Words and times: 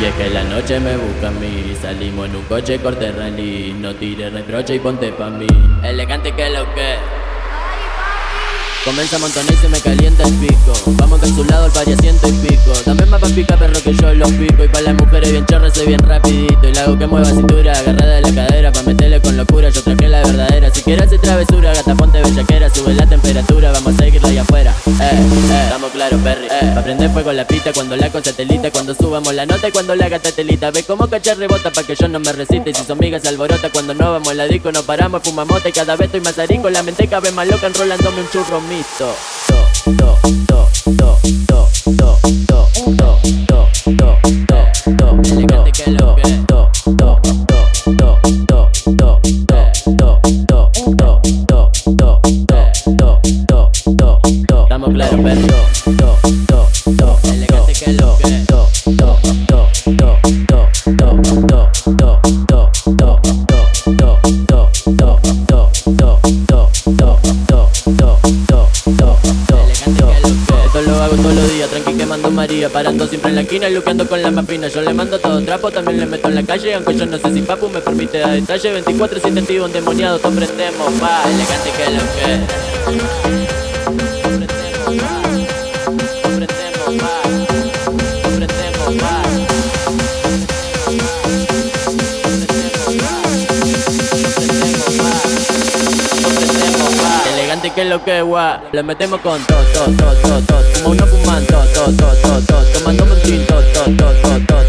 Y 0.00 0.04
es 0.06 0.14
que 0.14 0.30
la 0.30 0.42
noche 0.44 0.80
me 0.80 0.96
busca 0.96 1.28
a 1.28 1.30
mí. 1.30 1.76
Salimos 1.80 2.26
en 2.26 2.36
un 2.36 2.42
coche 2.44 2.78
corte 2.78 3.12
rally. 3.12 3.74
No 3.78 3.94
tires 3.94 4.32
reproche 4.32 4.76
y 4.76 4.78
ponte 4.78 5.12
pa' 5.12 5.28
mí. 5.28 5.46
Elegante 5.82 6.32
que 6.32 6.48
lo 6.48 6.64
que 6.74 6.96
Comienza 8.82 9.16
a 9.16 9.18
montonar 9.18 9.52
y 9.52 9.56
se 9.56 9.68
me 9.68 9.78
calienta 9.78 10.26
el 10.26 10.32
pico. 10.36 10.72
Vamos 10.98 11.20
con 11.20 11.34
su 11.34 11.44
lado 11.44 11.66
el 11.66 11.72
pari 11.72 11.94
ciento 11.96 12.28
y 12.28 12.32
pico. 12.32 12.72
También 12.82 13.10
más 13.10 13.20
pa' 13.20 13.28
pica 13.28 13.58
perro 13.58 13.78
que 13.84 13.92
yo 13.92 14.14
los 14.14 14.32
pico. 14.32 14.64
Y 14.64 14.68
pa' 14.68 14.80
las 14.80 14.94
mujeres 14.94 15.32
bien 15.32 15.44
chorras 15.44 15.86
bien 15.86 16.00
rapidito. 16.00 16.66
Y 16.66 16.72
la 16.72 16.84
hago 16.84 16.98
que 16.98 17.06
mueva 17.06 17.26
cintura 17.26 17.72
agarrada 17.72 18.14
de 18.14 18.20
la 18.22 18.34
cadera 18.34 18.72
Pa' 18.72 18.82
meterle 18.84 18.99
con 19.30 19.36
locura 19.36 19.68
yo 19.68 19.82
traje 19.82 20.08
la 20.08 20.22
verdadera. 20.22 20.70
Si 20.74 20.82
quieres 20.82 21.06
hacer 21.06 21.20
travesura 21.20 21.72
gata 21.72 21.94
ponte 21.94 22.20
bellaquera. 22.20 22.68
Sube 22.70 22.94
la 22.94 23.06
temperatura 23.06 23.70
vamos 23.70 23.94
a 23.94 23.96
seguirla 23.98 24.28
allá 24.28 24.42
afuera. 24.42 24.74
Eh, 24.86 24.92
eh, 25.00 25.60
estamos 25.64 25.90
claros 25.92 26.20
Perry. 26.20 26.46
Eh, 26.46 26.72
Pa' 26.74 26.82
prender 26.82 27.10
fuego 27.10 27.32
la 27.32 27.46
pista 27.46 27.72
cuando 27.72 27.96
la 27.96 28.10
con 28.10 28.22
satelita 28.24 28.70
Cuando 28.70 28.94
subamos 28.94 29.32
la 29.34 29.46
nota 29.46 29.68
y 29.68 29.72
cuando 29.72 29.94
la 29.94 30.08
gata 30.08 30.30
telita 30.32 30.70
Ve 30.70 30.82
cómo 30.84 31.08
cachar 31.08 31.38
rebota 31.38 31.70
pa' 31.70 31.82
que 31.84 31.94
yo 31.94 32.08
no 32.08 32.20
me 32.20 32.32
resiste 32.32 32.70
Y 32.70 32.74
si 32.74 32.84
son 32.84 32.98
migas 32.98 33.24
alborota 33.26 33.70
cuando 33.70 33.94
no 33.94 34.12
vamos 34.12 34.34
la 34.34 34.46
disco 34.46 34.72
No 34.72 34.82
paramos, 34.82 35.22
fumamos 35.22 35.62
y 35.64 35.72
cada 35.72 35.96
vez 35.96 36.06
estoy 36.06 36.20
más 36.20 36.38
aringo 36.38 36.68
La 36.70 36.82
mente 36.82 37.06
cabe 37.06 37.30
más 37.32 37.46
loca 37.48 37.66
enrolándome 37.66 38.20
un 38.20 38.30
churro 38.30 38.60
mixto. 38.60 39.14
To, 39.86 39.92
to, 39.96 40.18
to, 40.46 40.96
to, 40.96 41.49
to, 52.84 53.20
to, 53.46 53.70
to, 53.84 54.20
to, 54.48 54.62
Estamos 54.62 54.90
claros, 54.94 55.20
perro. 55.20 55.46
To, 55.84 56.16
to, 56.46 56.60
to, 56.96 57.18
elegante 57.32 57.72
que 57.72 57.92
lo 57.92 58.16
que 58.16 58.44
to, 58.46 58.68
to, 58.84 59.18
to, 59.46 59.68
to, 59.96 60.10
to, 60.36 60.60
to, 60.86 61.20
to, 61.20 61.50
to, 61.56 62.20
to, 62.30 62.60
to, 62.60 62.80
to, 62.80 63.10
to, 63.10 63.58
to, 63.60 64.70
to, 64.70 65.28
to, 65.28 65.58
to, 65.60 66.30
to, 66.30 66.96
to, 66.96 67.76
to, 67.76 68.60
esto 70.70 70.82
lo 70.82 71.02
hago 71.02 71.16
todos 71.16 71.34
los 71.34 71.52
días, 71.52 71.68
tranqui 71.68 71.94
quemando 71.94 72.30
María 72.30 72.68
Parando 72.68 73.04
siempre 73.08 73.30
en 73.30 73.36
la 73.36 73.42
esquina 73.42 73.68
luqueando 73.68 74.06
con 74.06 74.22
la 74.22 74.42
fina 74.44 74.68
Yo 74.68 74.82
le 74.82 74.94
mando 74.94 75.18
todo 75.18 75.40
trapo, 75.42 75.70
también 75.70 75.98
le 75.98 76.06
meto 76.06 76.28
en 76.28 76.36
la 76.36 76.42
calle 76.44 76.74
Aunque 76.74 76.96
yo 76.96 77.06
no 77.06 77.18
sé 77.18 77.34
si 77.34 77.42
papu 77.42 77.68
me 77.68 77.80
permite 77.80 78.18
dar 78.18 78.30
detalle 78.32 78.70
24 78.72 79.20
sin 79.20 79.36
activo 79.36 79.66
endemoniado, 79.66 80.20
te 80.20 80.28
prendemos 80.28 80.92
pa 81.00 81.24
Elegante 81.28 81.70
que 81.76 81.90
lo 81.90 81.98
que 81.98 82.69
Que 97.74 97.84
lo 97.84 98.02
que 98.04 98.20
gua, 98.20 98.60
le 98.72 98.82
metemos 98.82 99.20
con 99.20 99.40
to, 99.46 99.54
to, 99.54 99.84
to, 99.92 100.14
to, 100.22 100.40
to, 100.42 100.82
como 100.82 100.90
uno 100.90 101.06
fumando, 101.06 101.64
to, 101.72 101.84
to, 101.92 102.06
to, 102.20 102.40
to, 102.46 102.78
tomándome 102.78 103.12
un 103.12 103.20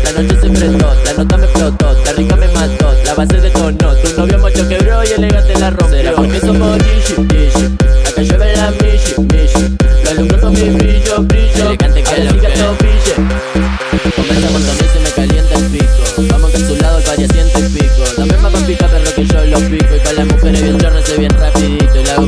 la 0.04 0.12
noche 0.12 0.40
se 0.40 0.50
prestó, 0.50 0.96
la 1.04 1.14
nota 1.14 1.38
me 1.38 1.46
explotó, 1.46 1.94
la 2.06 2.12
rica 2.14 2.36
me 2.36 2.48
mató, 2.50 2.94
la 3.04 3.14
base 3.16 3.42
de 3.42 3.50
tono, 3.50 3.96
tu 3.96 4.18
novio 4.18 4.38
mocho 4.38 4.68
quebró 4.68 5.04
y 5.04 5.08
elegante 5.08 5.60
la 5.60 5.72
rompió, 5.72 5.98
será 5.98 6.12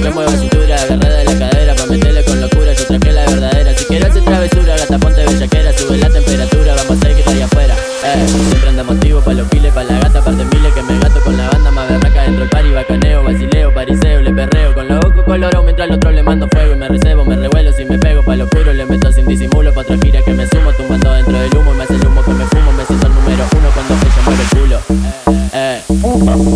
que 0.04 0.10
mueva 0.10 0.32
cintura, 0.36 0.76
agarrada 0.76 1.18
de 1.18 1.24
la 1.24 1.40
cadera, 1.40 1.76
pa' 1.76 1.86
meterle 1.86 2.24
con 2.26 2.42
locura, 2.42 2.74
yo 2.74 2.86
traje 2.86 3.14
la 3.14 3.26
verdadera, 3.26 3.74
si 3.74 3.86
quieres 3.86 4.10
hacer 4.10 4.24
travesura, 4.24 4.76
gata 4.76 5.00
ponte 5.00 5.26
bellaquera, 5.26 5.72
sube 5.78 5.98
la 5.98 6.10
temperatura, 6.10 6.76
vamos 6.76 6.98
a 6.98 7.08
seguir 7.08 7.30
allá 7.30 7.46
afuera, 7.46 7.76
eh, 8.04 8.28
siempre 8.28 8.70
anda 8.70 8.84
motivo 8.84 9.22
pa' 9.22 9.34
los 9.34 9.48
piles, 9.48 9.74
pa' 9.74 9.84
la 9.86 10.00
gata, 10.00 10.22
parte 10.22 10.44
miles 10.44 10.74
que 10.74 10.84
me 10.84 11.00
gato 11.00 11.22
con 11.22 11.38
la 11.38 11.50
banda 11.50 11.72
más 11.72 11.88
berraca 11.88 12.24
dentro 12.24 12.42
del 12.42 12.50
party, 12.50 12.72
bacaneo, 12.72 13.24
basileo, 13.24 13.74
pariseo, 13.74 14.22
le 14.22 14.34
perreo, 14.34 14.74
con 14.74 14.88
los 14.90 15.06
ojos 15.06 15.24
colorados 15.24 15.64
mientras 15.64 15.90
al 15.90 15.96
otro 15.96 16.12
le 16.12 16.22
mando 16.22 16.50
fuego 16.50 16.74
y 16.74 16.78
me 16.78 16.88
recebo, 16.90 17.24
me 17.24 17.38
revuelo 17.38 17.72
si 17.72 17.86
me 17.86 17.98
pego 17.98 18.24
pa' 18.24 18.36
lo 18.36 18.48
puro, 18.48 18.74
le 18.74 18.86
meto 18.86 19.10
sin 19.10 19.26
disimulo, 19.26 19.63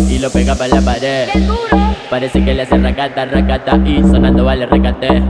y 0.08 0.18
lo 0.18 0.30
pega 0.30 0.54
pa' 0.54 0.68
la 0.68 0.80
pared. 0.80 1.28
Parece 2.10 2.44
que 2.44 2.54
le 2.54 2.62
hace 2.62 2.78
racata, 2.78 3.24
racata 3.24 3.80
y 3.84 4.00
sonando 4.02 4.44
vale 4.44 4.66
recate. 4.66 5.22